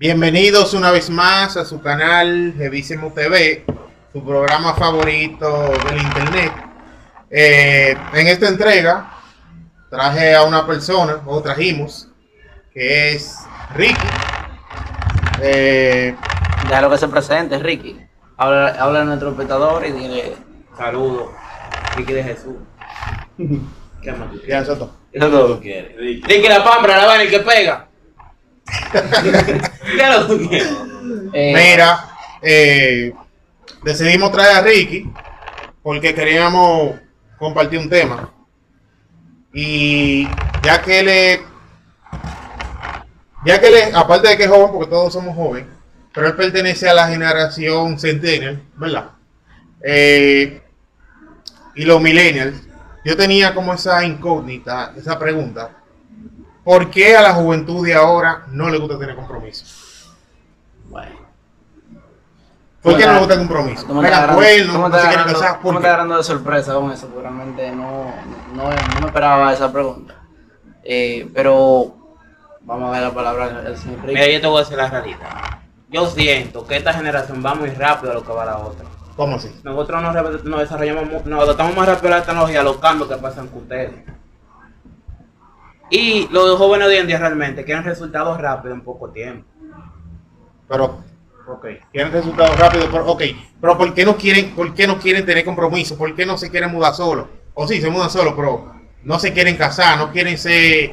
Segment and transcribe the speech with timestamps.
[0.00, 3.64] Bienvenidos una vez más a su canal Revisemos TV,
[4.12, 6.52] su programa favorito del internet.
[7.28, 9.10] Eh, en esta entrega
[9.90, 12.08] traje a una persona, o trajimos,
[12.72, 13.38] que es
[13.74, 13.96] Ricky.
[15.42, 16.14] Eh,
[16.70, 17.98] Ya lo que se presente, Ricky.
[18.36, 20.36] Habla, habla a nuestro espectador y dile
[20.76, 21.30] saludos.
[21.96, 22.54] Ricky de Jesús.
[24.00, 24.92] ¿Qué más tú ya eso es todo.
[25.10, 25.96] ¿Qué es lo que tú quieres?
[26.22, 27.88] Ricky la pámpara, la vaina el que pega.
[29.96, 30.74] ¿Qué es lo que tú quieres?
[31.32, 32.08] Eh, Mira,
[32.42, 33.12] eh,
[33.82, 35.10] decidimos traer a Ricky
[35.82, 36.94] porque queríamos
[37.38, 38.32] compartir un tema.
[39.52, 40.28] Y
[40.62, 41.40] ya que él es,
[43.44, 45.68] ya que él es, aparte de que es joven, porque todos somos jóvenes,
[46.12, 49.10] pero él pertenece a la generación Centennial, ¿verdad?
[49.82, 50.60] Eh,
[51.74, 52.56] y los Millennials,
[53.04, 55.77] yo tenía como esa incógnita, esa pregunta.
[56.68, 59.64] ¿Por qué a la juventud de ahora no le gusta tener compromiso?
[60.90, 61.12] Bueno.
[62.82, 63.86] ¿Por qué no le gusta el compromiso?
[63.86, 65.34] ¿Cómo Me acuerdo, cómo no te se quieren
[65.78, 67.06] agarrando- de sorpresa con eso?
[67.06, 68.12] Porque realmente no,
[68.54, 70.16] no, no me esperaba esa pregunta.
[70.84, 71.96] Eh, pero
[72.60, 74.12] vamos a ver la palabra del señor Ricky.
[74.20, 75.60] Mira, yo te voy a decir la realidad.
[75.88, 78.84] Yo siento que esta generación va muy rápido a lo que va la otra.
[79.16, 79.58] ¿Cómo así?
[79.64, 83.46] Nosotros nos, desarrollamos, nos adaptamos más rápido a la tecnología, a los cambios que pasan
[83.46, 84.17] con ustedes.
[85.90, 89.44] Y los jóvenes de hoy en día realmente quieren resultados rápidos en poco tiempo.
[90.68, 91.02] Pero,
[91.46, 93.22] ok, quieren resultados rápidos, pero, ok,
[93.60, 95.96] pero ¿por qué no quieren, por qué no quieren tener compromiso?
[95.96, 97.28] ¿Por qué no se quieren mudar solo?
[97.54, 100.92] O sí, se mudan solo, pero no se quieren casar, no quieren ser,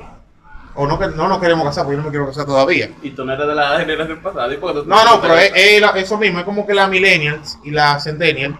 [0.75, 2.89] o no, no nos queremos casar, porque yo no me quiero casar todavía.
[3.03, 4.53] Y tú no eres de la generación pasada.
[4.53, 6.73] ¿y por qué tú- No, no, pero es, es la- eso mismo, es como que
[6.73, 8.57] la millennials y la centennial,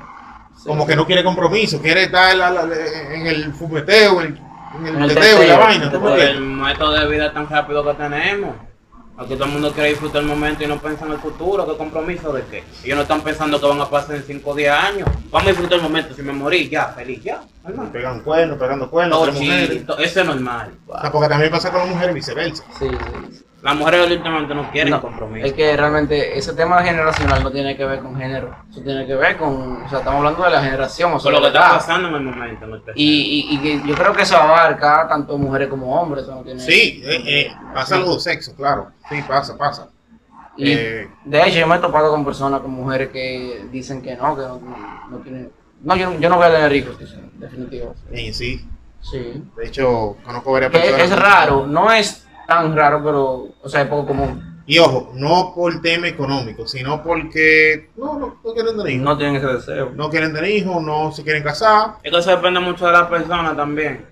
[0.66, 2.64] como que no quiere compromiso, quiere estar la- la-
[3.14, 4.42] en el fumeteo, en el,
[4.80, 5.92] en el En el teteo y la teteo, vaina.
[5.92, 6.36] ¿tú me Por entiendes?
[6.36, 8.56] el método de vida tan rápido que tenemos.
[9.18, 11.66] Aquí todo el mundo quiere disfrutar el momento y no piensa en el futuro.
[11.66, 12.64] ¿Qué compromiso de qué?
[12.84, 15.10] Ellos no están pensando que van a pasar en 5 o 10 años.
[15.32, 16.14] Vamos a disfrutar el momento.
[16.14, 17.42] Si me morí, ya, feliz, ya.
[17.64, 17.90] normal.
[17.94, 19.18] Pegan cuernos, pegando cuernos,
[19.86, 20.72] Todo Eso es normal.
[20.88, 22.64] O sea, porque también pasa con las mujeres viceversa.
[22.78, 23.46] Sí, sí.
[23.66, 25.48] Las mujeres últimamente no quieren No, compromiso.
[25.48, 28.56] Es que realmente ese tema generacional no tiene que ver con género.
[28.70, 29.82] Eso tiene que ver con.
[29.84, 31.14] O sea, estamos hablando de la generación.
[31.14, 32.64] O sea, lo que está pasando en el momento.
[32.66, 32.94] en el presente.
[33.02, 36.26] Y, y, y que yo creo que eso abarca tanto mujeres como hombres.
[36.26, 38.92] Eso no tiene, Sí, eh, eh, pasa los dos sexos, claro.
[39.10, 39.88] Sí, pasa, pasa.
[40.58, 44.16] Y Eh, de hecho, yo me he topado con personas, con mujeres que dicen que
[44.16, 45.52] no, que no, no, no tienen.
[45.82, 46.98] No, yo, yo no voy a tener hijos,
[47.34, 47.96] definitivo.
[48.14, 48.64] y sí,
[49.02, 49.44] Sí.
[49.58, 51.02] de hecho, conozco varias personas.
[51.02, 54.56] es raro, no es tan raro, pero, o sea, es poco común.
[54.68, 59.06] Y ojo, no por tema económico, sino porque no, no, no quieren tener hijos.
[59.06, 59.92] No tienen ese deseo.
[59.96, 61.98] No quieren tener hijos, no se quieren casar.
[62.02, 64.06] Es que eso depende mucho de la persona también.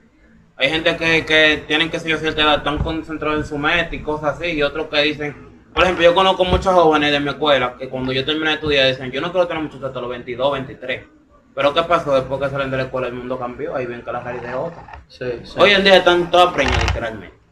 [0.55, 4.03] Hay gente que, que tienen que ser cierta edad, están concentrados en su meta y
[4.03, 5.35] cosas así, y otros que dicen,
[5.73, 8.87] por ejemplo, yo conozco muchos jóvenes de mi escuela que cuando yo terminé de estudiar
[8.87, 11.03] dicen, yo no quiero tener muchos hasta los 22, 23.
[11.55, 13.07] Pero ¿qué pasó después que salen de la escuela?
[13.07, 15.03] El mundo cambió, ahí ven que la realidad es otra.
[15.07, 15.53] Sí, sí.
[15.57, 17.42] Hoy en día están todas preñadas literalmente.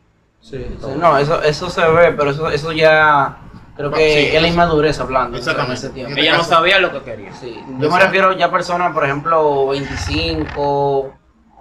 [0.41, 0.87] Sí, sí.
[0.97, 3.37] No, eso, eso se ve, pero eso, eso ya
[3.77, 5.75] creo que Sí, es la eso- inmadurez hablando en Exactamente.
[5.75, 6.17] ese tiempo.
[6.17, 7.33] Ellas no sabían lo que querían.
[7.35, 11.13] Sí, yo me refiero ya a personas, por ejemplo, 25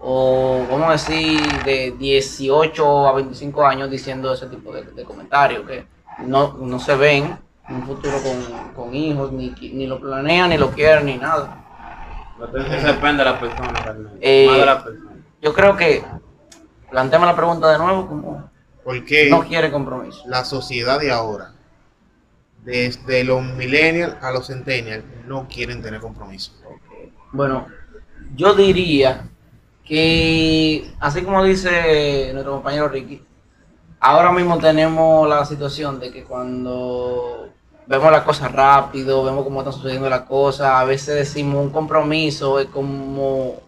[0.02, 5.66] o vamos a decir de 18 a 25 años diciendo ese tipo de, de comentarios
[5.66, 5.86] que
[6.24, 10.56] no, no se ven en un futuro con, con hijos, ni, ni lo planean, ni
[10.58, 11.64] lo quieren, ni nada.
[12.42, 14.18] Entonces depende de la persona realmente.
[14.22, 15.10] Eh, más de la persona.
[15.42, 16.02] Yo creo que,
[16.90, 18.50] planteame la pregunta de nuevo, como
[18.84, 20.22] Porque no quiere compromiso.
[20.26, 21.52] la sociedad de ahora,
[22.64, 26.52] desde los millennials a los centennials, no quieren tener compromiso.
[27.32, 27.66] Bueno,
[28.34, 29.28] yo diría
[29.84, 33.22] que, así como dice nuestro compañero Ricky,
[34.00, 37.50] ahora mismo tenemos la situación de que cuando
[37.86, 42.60] vemos las cosas rápido, vemos cómo están sucediendo las cosas, a veces decimos un compromiso,
[42.60, 43.60] es como,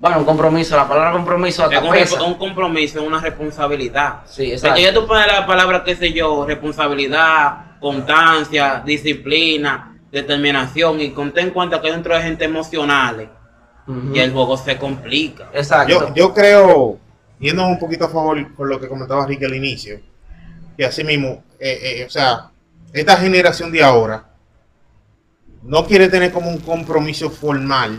[0.00, 2.22] bueno, un compromiso, la palabra compromiso Es hasta un, pesa.
[2.22, 4.20] un compromiso, una responsabilidad.
[4.26, 4.80] Sí, O sea, exacto.
[4.80, 11.48] ya tú pones la palabra, qué sé yo, responsabilidad, constancia, disciplina, determinación, y con ten
[11.48, 13.28] en cuenta que dentro de gente emocionales,
[13.86, 14.14] Ujú.
[14.14, 15.48] y el juego se complica.
[15.52, 16.08] Exacto.
[16.08, 16.98] Yo, yo creo,
[17.40, 19.98] yendo un poquito a favor con lo que comentaba Ricky al inicio,
[20.76, 22.50] que así mismo, eh, eh, o sea,
[22.92, 24.24] esta generación de ahora
[25.62, 27.98] no quiere tener como un compromiso formal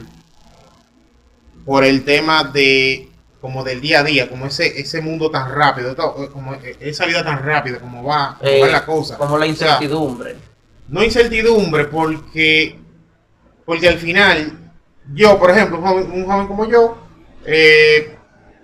[1.66, 3.10] por el tema de
[3.42, 7.24] como del día a día, como ese ese mundo tan rápido, to- como esa vida
[7.24, 9.18] tan rápida, como va, como Eh, va la cosa.
[9.18, 10.36] Como la O sea, incertidumbre.
[10.90, 12.78] no incertidumbre porque
[13.66, 14.72] porque al final
[15.14, 16.98] yo por ejemplo un joven, un joven como yo
[17.46, 18.18] eh,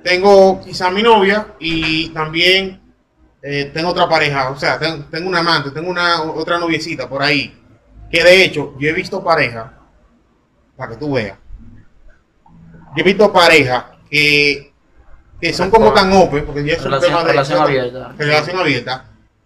[0.04, 2.82] tengo quizá mi novia y también
[3.42, 7.22] eh, tengo otra pareja, o sea, ten- tengo, una amante, tengo una otra noviecita por
[7.24, 7.56] ahí,
[8.12, 9.72] que de hecho yo he visto pareja,
[10.76, 11.38] para que tú veas,
[12.96, 14.72] yo he visto parejas que,
[15.42, 18.14] que son como tan open, porque ya es un Relación- tema de relación abierta.
[18.18, 19.06] relación abierta,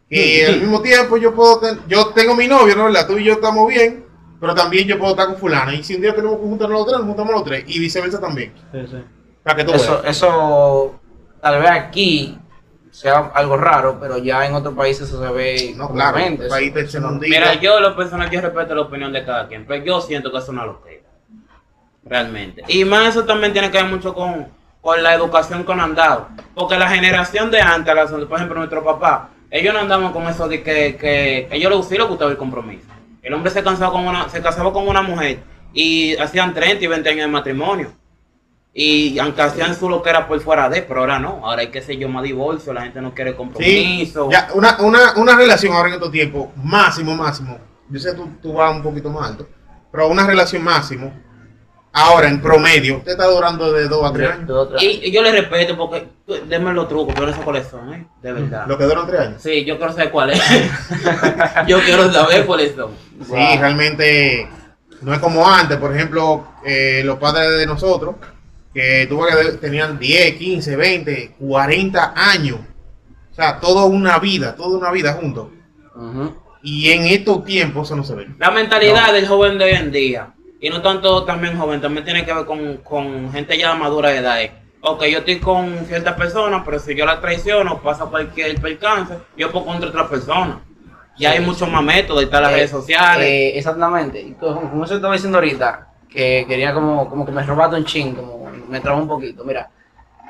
[0.10, 2.86] que al mismo tiempo yo puedo, ten- yo tengo mi novio, ¿no?
[2.86, 3.08] ¿verdad?
[3.08, 4.06] Tú y yo estamos bien,
[4.40, 6.88] pero también yo puedo estar con fulana, y si un día tenemos que juntarnos los
[6.88, 8.54] tres, nos juntamos los tres, y viceversa también,
[9.44, 11.00] para que tú Eso, eso,
[11.42, 12.38] tal vez aquí
[12.92, 16.74] sea algo raro, pero ya en otros países eso se ve No, claro, eso- país
[16.76, 17.12] eso no-.
[17.20, 20.38] Mira, yo lo personal, yo respeto la opinión de cada quien, pero yo siento que
[20.40, 20.94] es una locura.
[22.04, 22.64] Realmente.
[22.68, 24.48] Y más eso también tiene que ver mucho con,
[24.82, 26.30] con la educación que han andado.
[26.56, 27.94] Porque la generación de antes,
[28.28, 32.08] por ejemplo, nuestro papá, ellos no andaban con eso de que, que ellos sí les
[32.08, 32.88] gustaba el compromiso.
[33.22, 35.40] El hombre se casaba con una, se casaba con una mujer
[35.74, 37.92] y hacían 30 y 20 años de matrimonio.
[38.74, 41.42] Y aunque hacían su lo que era por fuera de, pero ahora no.
[41.44, 44.30] Ahora hay que sé yo más divorcio, la gente no quiere compromiso.
[44.32, 47.58] ya, una, una, una relación ahora en estos tiempos, máximo, máximo.
[47.90, 49.50] Yo sé que tú, tú vas un poquito más alto,
[49.92, 51.12] pero una relación máximo,
[51.94, 54.70] ahora en promedio, usted está durando de 2 a 3 de- años.
[54.82, 56.08] Y, y yo le respeto porque
[56.48, 58.08] denme los trucos, yo no sé cuáles son, ¿eh?
[58.22, 58.66] De verdad.
[58.68, 59.42] Lo que duran 3 años.
[59.42, 60.40] Sí, yo quiero saber cuáles.
[61.68, 62.92] yo quiero saber cuáles son.
[63.24, 63.60] Sí, Wow.
[63.60, 64.48] realmente
[65.02, 68.16] no es como antes, por ejemplo, eh, los padres de nosotros,
[68.74, 72.60] que tuvo que tenían 10, 15, 20, 40 años.
[73.32, 75.48] O sea, toda una vida, toda una vida juntos.
[76.62, 78.28] Y en estos tiempos eso no se ve.
[78.38, 82.26] La mentalidad del joven de hoy en día, y no tanto también joven, también tiene
[82.26, 84.38] que ver con, con gente ya madura de edad.
[84.82, 89.52] Ok, yo estoy con cierta persona, pero si yo la traiciono, pasa cualquier percance, yo
[89.52, 90.60] puedo contra otra persona.
[91.18, 93.28] Ya hay muchos más métodos, están las Eh, redes sociales.
[93.28, 94.22] eh, exactamente.
[94.22, 97.84] Y como, como eso estaba diciendo ahorita, que quería como, como que me robaste un
[97.86, 99.44] ching, como me trabó un poquito.
[99.44, 99.70] Mira,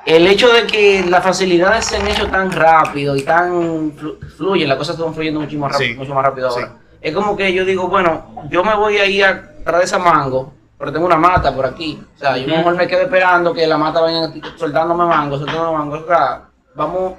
[0.08, 4.68] el hecho de que las facilidades se han hecho tan rápido y tan flu- fluyen,
[4.68, 6.60] las cosas están fluyendo mucho más, rápido, Sí, mucho más rápido sí.
[6.62, 6.74] ahora.
[7.02, 9.49] Es como que yo digo, bueno, yo me voy a ir de
[9.84, 12.02] esa mango, pero tengo una mata por aquí.
[12.16, 15.96] O sea, yo mejor me quedo esperando que la mata vaya soltándome mango, soltándome mango.
[15.96, 16.44] O sea,
[16.76, 17.14] vamos,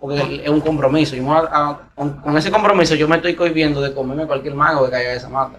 [0.00, 1.16] porque es un compromiso.
[1.16, 4.54] Y vamos a- a- con, con ese compromiso yo me estoy cohibiendo de comerme cualquier
[4.54, 5.58] mango que caiga de esa mata.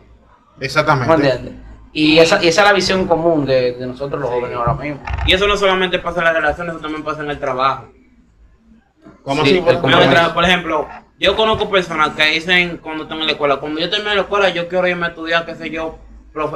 [0.57, 1.13] ¿Me Exactamente.
[1.13, 1.53] entiendes?
[1.91, 5.01] Y esa, y esa es la visión común de, de nosotros los jóvenes ahora mismo.
[5.25, 7.85] Y eso no solamente pasa en las relaciones, eso también pasa en el trabajo.
[9.23, 9.69] ¿Cómo Sí, así?
[9.69, 10.87] el Por ejemplo,
[11.19, 14.49] yo conozco personas que dicen cuando están en la escuela, cuando yo termine la escuela,
[14.49, 15.97] yo quiero irme a estudiar, qué sé yo,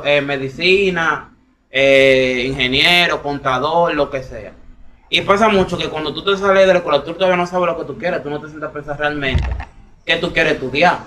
[0.04, 1.32] eh, medicina,
[1.70, 4.54] eh, ingeniero, contador, lo que sea.
[5.10, 7.68] Y pasa mucho que cuando tú te sales de la escuela, tú todavía no sabes
[7.68, 9.44] lo que tú quieres, tú no te sientas a pensar realmente
[10.06, 11.00] qué tú quieres estudiar.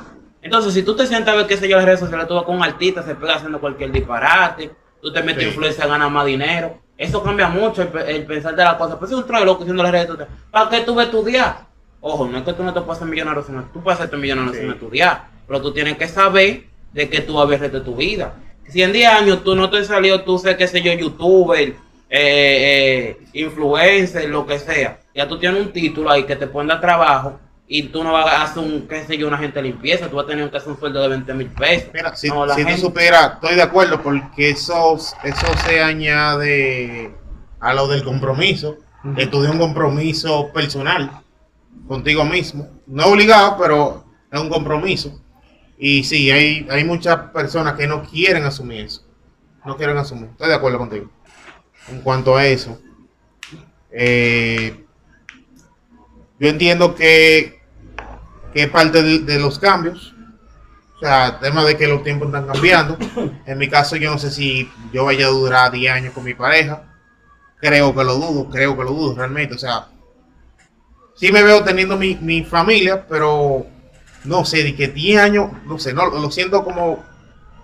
[0.42, 2.44] Entonces, si tú te sientas a ver, qué sé yo, las redes sociales, tú vas
[2.44, 4.70] con un artista, se pega haciendo cualquier disparate,
[5.02, 5.42] tú te metes Sí.
[5.42, 6.78] en influencia, ganas más dinero.
[6.96, 8.96] Eso cambia mucho el, pe- el pensar de las cosas.
[8.96, 10.32] Pues es un trago loco haciendo las redes sociales.
[10.50, 11.66] ¿Para qué tú vas a estudiar?
[12.00, 14.52] Ojo, no es que tú no te puedas hacer millonario, sino tú puedes hacerte millonario
[14.52, 14.60] Sí.
[14.60, 15.24] sin estudiar.
[15.48, 18.34] Pero tú tienes que saber de que tú vas a ver de tu vida.
[18.68, 21.76] Si en 10 años tú no te salió, tú sé, qué sé yo, youtuber, eh,
[22.10, 25.00] eh, influencer, lo que sea.
[25.14, 28.26] Ya tú tienes un título ahí que te pueden dar trabajo y tú no vas
[28.26, 30.56] a hacer un, qué sé yo, una gente de limpieza, tú vas a tener que
[30.56, 31.88] hacer un sueldo de 20 mil pesos.
[31.92, 37.12] Mira, si, No, si gente- tú supieras, estoy de acuerdo porque eso, eso se añade
[37.60, 38.76] a lo del compromiso.
[39.16, 41.10] Estudiar un compromiso personal
[41.86, 42.68] contigo mismo.
[42.86, 45.20] No obligado, pero es un compromiso.
[45.78, 49.02] Y sí, hay, hay muchas personas que no quieren asumir eso.
[49.64, 50.30] No quieren asumir.
[50.30, 51.10] Estoy de acuerdo contigo.
[51.88, 52.80] En cuanto a eso,
[53.90, 54.84] eh,
[56.38, 57.60] yo entiendo que,
[58.54, 60.14] que parte de, de los cambios.
[60.96, 62.96] O sea, el tema de que los tiempos están cambiando.
[63.46, 66.34] En mi caso, yo no sé si yo vaya a durar 10 años con mi
[66.34, 66.84] pareja.
[67.58, 69.54] Creo que lo dudo, creo que lo dudo realmente.
[69.54, 69.88] O sea,
[71.14, 73.66] sí me veo teniendo mi, mi familia, pero
[74.26, 77.02] no sé, de que 10 años, no sé, no, lo siento como,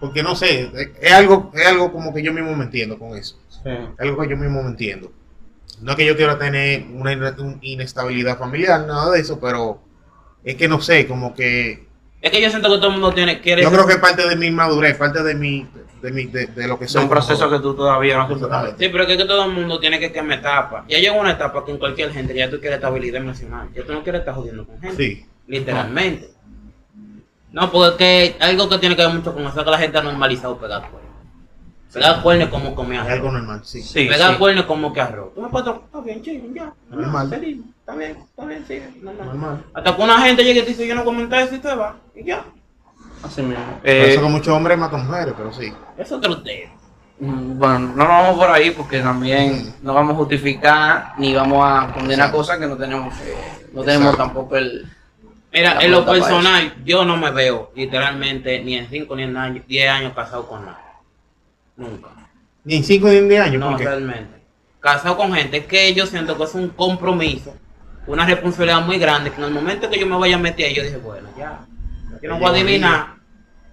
[0.00, 3.36] porque no sé, es- algo, es algo como que yo mismo me entiendo con eso.
[3.64, 5.12] Es algo que yo mismo me entiendo.
[5.80, 9.80] No es que yo quiera tener una ine- un- inestabilidad familiar, nada de eso, pero
[10.44, 11.86] es que no sé, como que
[12.20, 14.28] Es que yo siento que todo el mundo tiene, quiere yo creo que es parte
[14.28, 15.66] de mi madurez, parte de mi,
[16.00, 17.02] de mi, de, de lo que Es soy.
[17.04, 18.70] un proceso que tú todavía no has.
[18.78, 20.84] Sí, pero es que todo el mundo tiene que quemar etapa.
[20.88, 23.68] Ya llega una etapa que en cualquier gente ya tú quieres estabilidad emocional.
[23.74, 24.96] Ya tú no quieres estar jodiendo con gente.
[24.96, 26.28] Sí, Literalmente.
[26.28, 26.41] No,
[27.70, 30.56] porque algo que tiene que ver mucho con eso es que la gente ha normalizado
[30.58, 31.12] pegar cuernos.
[31.92, 33.12] Pegar cuernos es como comer es arroz.
[33.12, 33.82] algo normal, sí.
[33.82, 34.38] Sí, pegar sí.
[34.38, 35.34] cuernos es como que arroz.
[35.34, 36.72] Tú me puedes está bien, chido, ya.
[36.88, 37.28] Normal.
[37.28, 37.66] Seguimos.
[37.80, 38.90] Está bien, está bien, sigue.
[39.02, 39.26] normal.
[39.26, 39.64] Normal.
[39.74, 41.96] Hasta que una gente llegue y te dice, yo no comenté eso y te va.
[42.14, 42.44] Y ya.
[43.22, 43.62] Así mismo.
[43.84, 45.70] Eh, eso que muchos hombres matan mujeres, pero sí.
[45.98, 46.72] Es otro tema.
[47.20, 51.62] Mm, Bueno, no nos vamos por ahí porque también no vamos a justificar ni vamos
[51.62, 52.36] a condenar Exacto.
[52.38, 53.34] cosas que no tenemos que,
[53.74, 54.16] no tenemos Exacto.
[54.24, 54.90] tampoco el,
[55.52, 59.62] Mira, en lo personal, yo no me veo literalmente ni en 5 ni en año-
[59.66, 60.78] 10 años casado con nadie.
[61.76, 62.08] Nunca.
[62.64, 63.60] Ni en 5 ni en 10 años.
[63.60, 64.40] No, realmente.
[64.80, 67.54] Casado con gente que yo siento que es un compromiso,
[68.06, 70.82] una responsabilidad muy grande, que en el momento que yo me vaya a meter, yo
[70.82, 71.60] dije, bueno, ya.
[72.22, 73.06] Yo no voy a adivinar.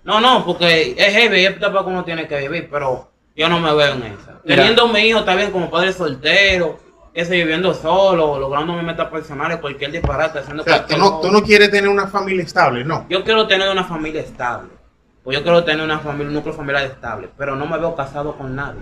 [0.04, 3.74] No, no, porque es heavy, es que uno tiene que vivir, pero yo no me
[3.74, 4.40] veo en esa.
[4.44, 4.58] Mira.
[4.58, 6.80] Teniendo mi hijo, está bien como padre soltero,
[7.20, 11.32] ese viviendo solo, logrando mis metas personales, cualquier disparate, haciendo O sea, tú no, tú
[11.32, 13.06] no quieres tener una familia estable, no.
[13.10, 14.70] Yo quiero tener una familia estable.
[15.24, 18.38] Pues yo quiero tener una familia, un núcleo familiar estable, pero no me veo casado
[18.38, 18.82] con nadie.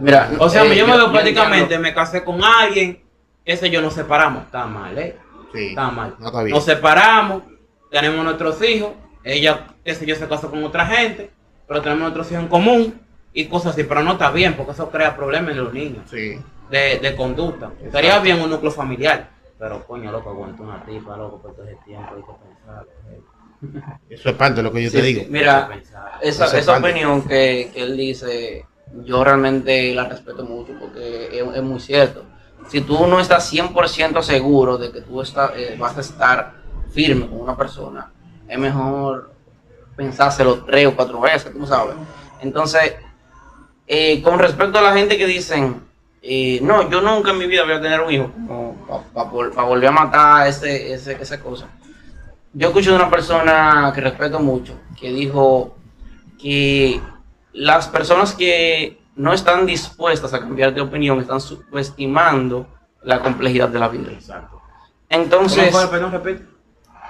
[0.00, 3.00] Mira, O sea, eh, yo me veo yo prácticamente, me casé con alguien,
[3.44, 5.16] ese yo nos separamos, está mal, ¿eh?
[5.54, 5.68] Sí.
[5.68, 6.14] Está mal.
[6.18, 6.54] No está bien.
[6.54, 7.42] Nos separamos,
[7.90, 8.90] tenemos nuestros hijos,
[9.22, 11.30] ella, ese yo se casó con otra gente,
[11.68, 13.00] pero tenemos nuestros hijos en común
[13.32, 16.38] y cosas así, pero no está bien porque eso crea problemas en los niños Sí.
[16.70, 17.70] De, de conducta.
[17.92, 21.76] Sería bien un núcleo familiar, pero coño, loco, aguanta una tipa, loco, por todo ese
[21.84, 22.86] tiempo hay que pensar.
[23.10, 23.20] eh.
[24.10, 25.22] Eso es parte de lo que yo Sí, te digo.
[25.28, 25.68] Mira,
[26.20, 28.66] esa, es esa opinión que, que él dice,
[29.04, 32.24] yo realmente la respeto mucho porque es, es muy cierto.
[32.68, 36.54] Si tú no estás 100% seguro de que tú está- eh, vas a estar
[36.90, 38.10] firme con una persona,
[38.48, 39.32] es mejor
[39.96, 41.94] pensárselo tres o cuatro veces, tú sabes.
[42.40, 42.94] Entonces,
[43.86, 45.80] eh, con respecto a la gente que dicen,
[46.28, 48.76] eh, no, yo nunca en mi vida voy a tener un hijo, como
[49.14, 51.68] para volver a matar ese, ese, esa cosa.
[52.52, 55.76] Yo escuché de una persona que respeto mucho, que dijo
[56.40, 57.00] que
[57.52, 62.66] las personas que no están dispuestas a cambiar de opinión están subestimando
[63.02, 64.10] la complejidad de la vida.
[64.10, 64.60] Exacto.
[65.08, 65.90] Entonces, ¿Cómo fue?
[65.90, 66.44] Perdón, repite.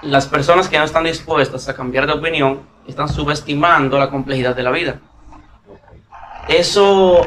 [0.03, 4.63] las personas que no están dispuestas a cambiar de opinión están subestimando la complejidad de
[4.63, 4.99] la vida.
[6.47, 7.25] Eso,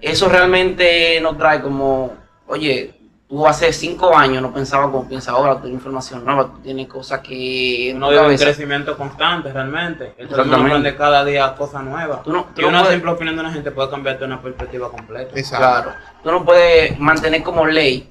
[0.00, 2.12] eso realmente nos trae como,
[2.46, 2.94] oye,
[3.28, 6.86] tú hace cinco años no pensabas como piensas ahora, tú tienes información nueva, tú tienes
[6.88, 10.14] cosas que Uno tu vive un crecimiento constante realmente.
[10.16, 12.22] El ser aprende cada día cosas nuevas.
[12.22, 14.40] Tú no- tú y no una puedes- simple opinión de una gente puede cambiarte una
[14.40, 15.38] perspectiva completa.
[15.38, 15.66] Exacto.
[15.90, 18.08] Claro, tú no puedes mantener como ley,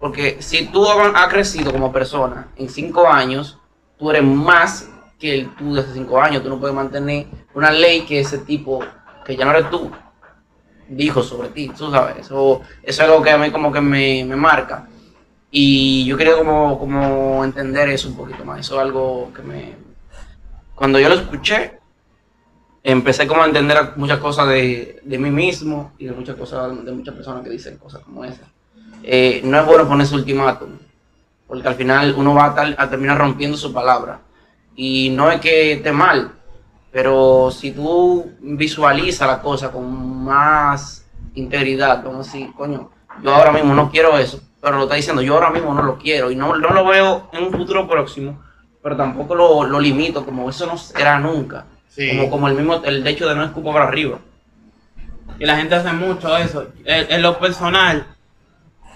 [0.00, 3.58] porque si tú has crecido como persona en cinco años,
[3.98, 4.88] tú eres más
[5.20, 6.42] que el tú de hace cinco años.
[6.42, 8.80] Tú no puedes mantener una ley que ese tipo,
[9.24, 9.90] que ya no eres tú,
[10.88, 11.70] dijo sobre ti.
[11.76, 14.88] Tú sabes, eso, eso es algo que a mí como que me, me marca.
[15.50, 18.60] Y yo quería como, como entender eso un poquito más.
[18.60, 19.74] Eso es algo que me...
[20.74, 21.78] Cuando yo lo escuché,
[22.82, 26.92] empecé como a entender muchas cosas de, de mí mismo y de muchas cosas de
[26.92, 28.48] muchas personas que dicen cosas como esas.
[29.02, 30.70] Eh, no es bueno ponerse ultimátum,
[31.46, 34.20] porque al final uno va a, a terminar rompiendo su palabra.
[34.76, 36.32] Y no es que esté mal,
[36.94, 42.88] pero si tú visualizas la cosa con más integridad, vamos a decir, coño,
[43.20, 45.98] yo ahora mismo no quiero eso, pero lo está diciendo, yo ahora mismo no lo
[45.98, 48.40] quiero y no, no lo veo en un futuro próximo,
[48.80, 51.66] pero tampoco lo, lo limito, como eso no será nunca.
[51.88, 52.10] Sí.
[52.10, 54.20] Como, como el mismo, el hecho de no escupo para arriba.
[55.40, 56.68] Y la gente hace mucho eso.
[56.84, 58.06] En, en lo personal,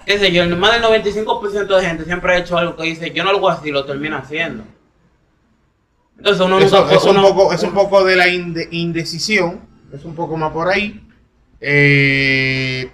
[0.06, 3.24] qué sé yo, más del 95% de gente siempre ha hecho algo que dice, yo
[3.24, 4.62] no lo voy a hacer lo termina haciendo.
[6.18, 6.94] Entonces uno Eso, nunca...
[6.94, 9.60] es, un uno- poco, es un poco de la inde- indecisión,
[9.92, 11.00] es un poco más por ahí.
[11.60, 12.90] Eh,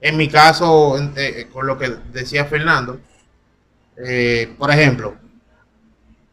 [0.00, 3.00] en mi caso, en- eh, con lo que decía Fernando,
[3.96, 5.14] eh, por ejemplo,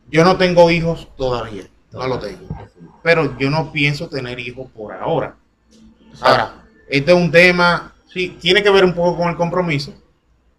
[0.09, 2.47] yo no tengo hijos todavía, no lo tengo,
[3.01, 5.35] pero yo no pienso tener hijos por ahora.
[6.21, 9.93] Ahora, este es un tema, sí, tiene que ver un poco con el compromiso,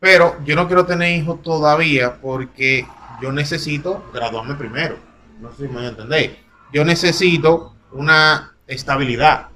[0.01, 2.87] pero yo no quiero tener hijos todavía porque
[3.21, 4.97] yo necesito graduarme primero.
[5.43, 6.39] No sé si me entender.
[6.73, 9.49] Yo necesito una estabilidad.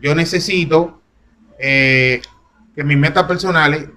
[0.00, 1.00] Yo necesito
[1.58, 2.22] eh,
[2.74, 3.88] que mis metas personales,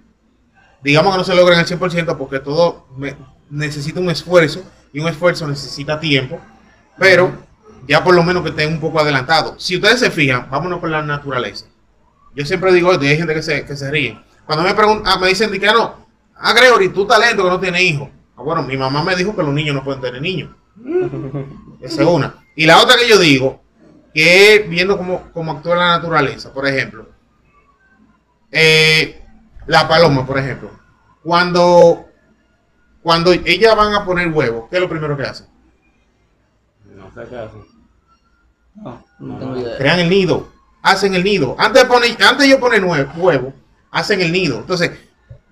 [0.84, 3.16] digamos que no se logren al 100% porque todo me-
[3.50, 6.40] necesita un esfuerzo y un esfuerzo necesita tiempo,
[6.98, 7.32] pero
[7.88, 9.56] ya por lo menos que esté un poco adelantado.
[9.60, 11.66] Si ustedes se fijan, vámonos con la naturaleza.
[12.36, 14.20] Yo siempre digo esto y hay gente que se, que se ríe.
[14.46, 17.82] Cuando me preguntan, me dicen que "Ah, no, ah, Gregory, tú talento que no tienes
[17.82, 18.10] hijos.
[18.36, 20.50] Ah, bueno, mi mamá me dijo que los niños no pueden tener niños.
[21.82, 22.36] Esa es una.
[22.56, 23.62] Y la otra que yo digo,
[24.14, 27.08] que es viendo cómo, cómo actúa la naturaleza, por ejemplo,
[28.52, 29.22] eh,
[29.66, 30.70] la paloma, por ejemplo,
[31.24, 32.06] cuando,
[33.02, 35.48] cuando ellas van a poner huevos, ¿qué es lo primero que hacen?
[36.96, 37.62] No sé qué hacer.
[38.76, 39.78] No, no tengo idea.
[39.78, 40.50] crean el nido,
[40.82, 41.56] hacen el nido.
[41.58, 42.84] Antes de, poner, antes de yo poner
[43.16, 43.54] huevo,
[43.92, 44.58] hacen el nido.
[44.60, 44.92] Entonces,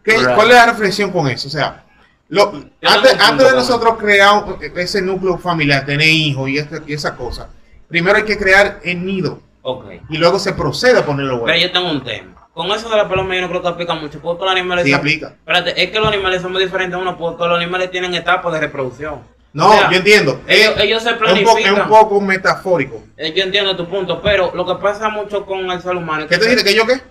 [0.03, 0.35] ¿qué- Right.
[0.35, 1.47] ¿cuál es la reflexión con eso?
[1.47, 1.85] O sea,
[2.31, 3.17] lo- antes,
[3.49, 7.49] de nosotros crear un- ese núcleo familiar, tener hijos y, este- y esa cosa,
[7.87, 9.85] primero hay que crear el nido Ok.
[10.09, 12.47] y luego se procede a poner los Pero yo tengo un tema.
[12.53, 14.91] con eso de la paloma yo no creo que aplica mucho, porque los animales Sí
[14.91, 15.27] son- aplica.
[15.27, 18.51] Espérate, es que los animales son muy diferentes a uno, porque los animales tienen etapas
[18.53, 19.19] de reproducción.
[19.53, 20.39] No, O sea, yo entiendo.
[20.47, 21.81] Ellos, Es- ellos se es un, poco, es planifican.
[21.81, 23.03] un poco metafórico.
[23.17, 26.29] Eh, Yo entiendo tu punto, pero lo que pasa mucho con el ser humano es
[26.29, 26.63] ¿Qué te dijiste?
[26.63, 27.01] ¿Que yo qué?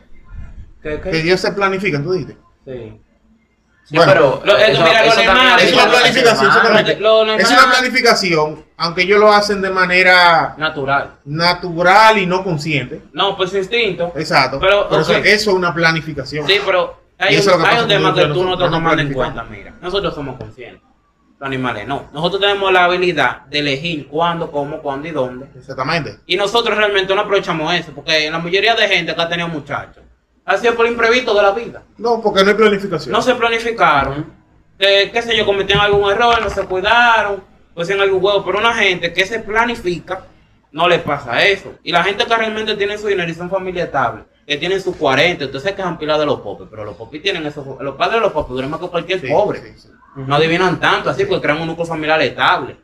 [0.82, 2.38] que- que- Que ellos se planifican, tú dijiste.
[2.64, 2.98] sí.
[3.90, 6.50] Sí, Bueno, pero lo- es mira, una planificación,
[7.40, 11.14] Es una aunque ellos lo hacen de manera Natural.
[11.24, 13.02] natural y no consciente.
[13.12, 14.12] No, pues instinto.
[14.14, 14.60] Exacto.
[14.60, 16.46] Pero, eso, es una planificación.
[16.46, 19.42] Sí, pero hay un, que hay un tema que tú no estás tomando en cuenta.
[19.42, 20.82] Mira, nosotros somos conscientes.
[21.40, 22.10] Los animales no.
[22.12, 25.46] Nosotros tenemos la habilidad de elegir cuándo, cómo, cuándo y dónde.
[25.58, 26.20] Exactamente.
[26.26, 30.04] Y nosotros realmente no aprovechamos eso, porque la mayoría de gente que ha tenido muchachos
[30.50, 31.82] ha sido por imprevisto de la vida.
[31.98, 33.12] No, porque no hay planificación.
[33.12, 34.26] No se planificaron,
[34.78, 37.42] eh, qué sé yo, cometieron algún error, no se cuidaron,
[37.74, 40.24] pues en algún huevo, pero una gente que se planifica,
[40.72, 41.74] no le pasa eso.
[41.84, 44.96] Y la gente que realmente tiene su dinero y son familia estable, que tienen sus
[44.96, 48.14] 40, entonces se quejan pila de los popes, pero los popes tienen eso, los padres
[48.16, 49.60] de los popes duran más que cualquier Sí, pobre.
[49.60, 49.88] sí, sí.
[50.16, 52.76] No adivinan tanto, así porque crean un núcleo familiar estable.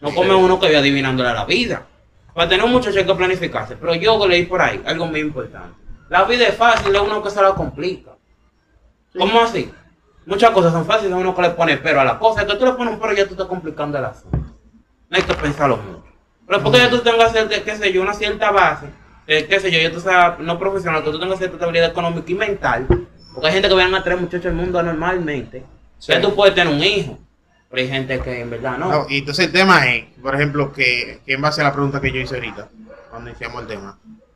[0.00, 1.86] No come uno que vaya adivinándole a la vida.
[2.34, 3.76] Para tener un muchacho hay que planificarse.
[3.76, 5.76] Pero yo leí por ahí algo muy importante.
[6.08, 8.12] La vida es fácil, es uno que se la complica.
[9.16, 9.70] ¿Cómo así?
[10.26, 12.42] Muchas cosas son fáciles, uno que le pone pero a la cosa.
[12.42, 14.38] Es que tú le pones un pero ya tú estás complicando el asunto.
[14.38, 16.04] No hay que pensarlo mucho.
[16.46, 18.86] Pero porque ya tú tengas, qué sé yo, una cierta base,
[19.26, 22.30] eh, qué sé yo, ya tú seas no profesional, que tú tengas cierta estabilidad económica
[22.30, 22.86] y mental.
[23.32, 25.64] Porque hay gente que vienen a traer muchachos al mundo normalmente.
[25.98, 26.12] Sí.
[26.12, 27.18] Ya tú puedes tener un hijo.
[27.70, 28.90] Pero hay gente que en verdad no.
[28.90, 32.00] No, y entonces el tema es, por ejemplo, que, que en base a la pregunta
[32.00, 32.68] que yo hice ahorita,
[33.10, 34.27] cuando iniciamos el tema, es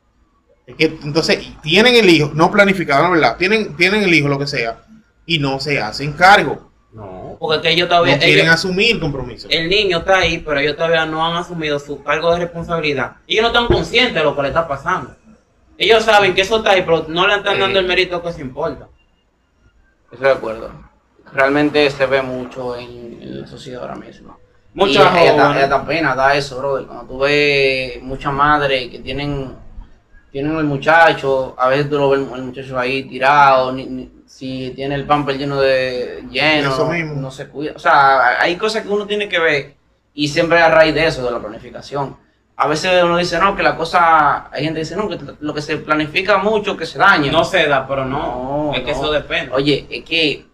[0.65, 4.81] entonces tienen el hijo, no planificado, la verdad, tienen, tienen el hijo, lo que sea,
[5.25, 8.15] y no se hacen cargo, No, porque que ellos todavía.
[8.15, 9.47] no quieren ellos- asumir compromiso.
[9.49, 13.17] el niño está ahí, pero ellos todavía no han asumido su cargo de responsabilidad.
[13.27, 15.15] Ellos no están conscientes de lo que le está pasando.
[15.77, 18.41] Ellos saben que eso está ahí, pero no le están dando el mérito que se
[18.41, 18.87] importa.
[20.11, 20.71] Estoy de acuerdo.
[21.33, 24.37] Realmente se ve mucho en, en la sociedad ahora mismo.
[24.75, 25.63] Muchas y ella, ella da- jóvenes.
[25.63, 26.85] ella da pena, da eso, brother.
[26.85, 29.55] Cuando tú ves muchas madres que tienen,
[30.33, 34.71] tienen el muchacho, a veces tú lo ves el muchacho ahí tirado, ni- ni- si
[34.75, 37.13] tiene el pamper lleno de lleno, Eso mismo.
[37.21, 37.73] no se cuida.
[37.75, 39.75] O sea, hay cosas que uno tiene que ver
[40.15, 42.17] y siempre a raíz de eso, de la planificación.
[42.55, 45.53] A veces uno dice, no, que la cosa, hay gente que dice, no, que lo
[45.53, 47.31] que se planifica mucho, que se daña.
[47.31, 48.17] No se da, pero no.
[48.69, 48.97] No, es que no.
[48.97, 49.51] eso depende.
[49.53, 50.45] Oye, es que,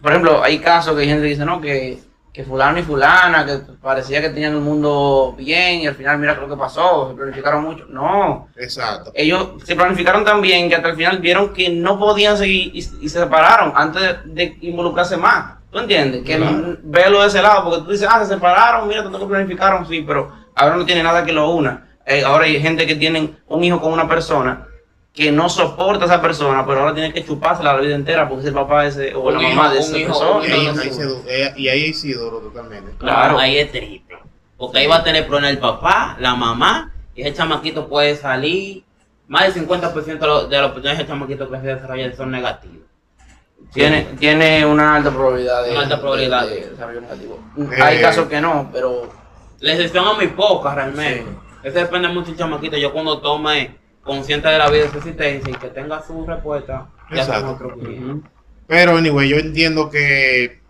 [0.00, 1.98] por ejemplo, hay casos que hay gente que dice, no, que,
[2.38, 6.34] que fulano y fulana, que parecía que tenían el mundo bien y al final mira
[6.34, 7.84] lo que pasó, se planificaron mucho.
[7.88, 9.10] No, Exacto.
[9.12, 12.78] ellos se planificaron tan bien que hasta el final vieron que no podían seguir y,
[12.78, 15.56] y se separaron antes de, de involucrarse más.
[15.72, 16.22] ¿Tú entiendes?
[16.24, 16.76] Que Claro.
[16.84, 20.04] velo de ese lado, porque tú dices, ah, se separaron, mira, tanto que planificaron, sí,
[20.06, 21.88] pero ahora no tiene nada que lo una.
[22.06, 24.64] Eh, ahora hay gente que tienen un hijo con una persona
[25.18, 28.42] que no soporta a esa persona, pero ahora tiene que chupársela la vida entera porque
[28.42, 30.36] es el papá de ese, o Un la hijo, mamá de esa hijo, persona.
[30.36, 32.92] un Y ahí, no, eh, y ahí sí duro totalmente.
[32.98, 33.36] Claro.
[33.36, 34.14] Ahí es triste.
[34.56, 38.84] Porque ahí va a tener problemas el papá, la mamá, y ese chamaquito puede salir.
[39.26, 42.30] Más del 50% de los, de los oportunidades de ese chamaquito que se desarrolla son
[42.30, 42.86] negativos.
[43.72, 46.46] Tiene, tiene una alta probabilidad de, Una alta probabilidad.
[46.46, 47.40] de- de desarrollo negativo.
[47.58, 47.82] Eh.
[47.82, 49.12] Hay casos que no, pero
[49.58, 51.26] La excepción a muy pocas realmente.
[51.64, 52.76] Eso depende mucho del chamaquito.
[52.76, 53.76] Yo cuando tome
[54.08, 57.74] consciente de la vida de su existencia y que tenga su respuesta, ya Exacto.
[57.80, 58.30] 500.
[58.66, 60.60] Pero, anyway, yo entiendo que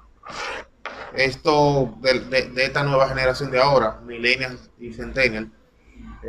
[1.15, 5.51] esto de, de- de esta nueva generación de ahora, millennials y centennial,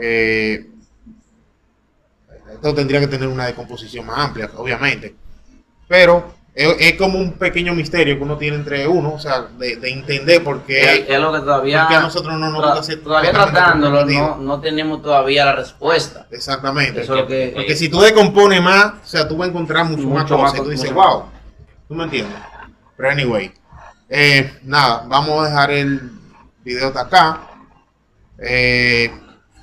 [0.02, 0.66] eh,
[2.54, 5.16] esto tendría que tener una decomposición más amplia, obviamente.
[5.88, 9.78] Pero es, es como un pequeño misterio que uno tiene entre uno, o sea, de,
[9.78, 12.84] de entender por qué, es lo que todavía, por qué a nosotros no nos gusta
[12.84, 16.28] ser todavía tratándolo, no, no tenemos todavía la respuesta.
[16.32, 17.02] Exactamente.
[17.02, 19.86] Eso es lo que- Porque si tú decompones más, o sea, tú vas a encontrar
[19.86, 20.40] mucho, más cosas.
[20.42, 21.08] más y tú dices, más.
[21.08, 21.24] wow.
[21.88, 22.38] ¿Tú me entiendes?
[22.98, 23.54] Pero anyway.
[24.10, 26.12] eh, nada, vamos a dejar el
[26.66, 27.42] video hasta acá.
[28.38, 29.12] Eh,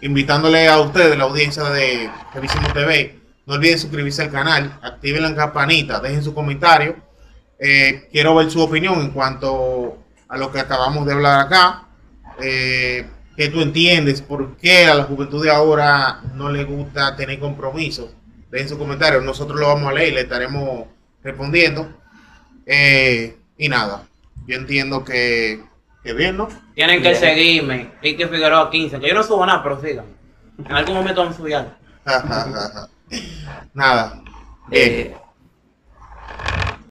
[0.03, 5.35] invitándole a ustedes, la audiencia de Revisimo TV, no olviden suscribirse al canal, activen la
[5.35, 6.97] campanita, dejen su comentario.
[7.59, 11.83] Eh, quiero ver su opinión en cuanto a lo que acabamos de hablar acá.
[12.43, 13.07] Eh,
[13.37, 18.11] que tú entiendes por qué a la juventud de ahora no le gusta tener compromisos.
[18.51, 20.87] Dejen su comentario, nosotros lo vamos a leer y le estaremos
[21.23, 21.89] respondiendo.
[22.65, 24.05] Eh, y nada,
[24.47, 25.63] yo entiendo que,
[26.03, 26.49] que bien, ¿no?
[26.75, 27.21] Tienen que Bien.
[27.21, 27.93] seguirme.
[28.03, 29.01] Ricky Figueroa 15.
[29.01, 30.07] Que yo no subo nada, pero sigan.
[30.59, 31.73] En algún momento vamos a subir algo.
[33.75, 34.23] Nada,
[34.69, 34.93] bien.
[34.93, 35.17] Eh,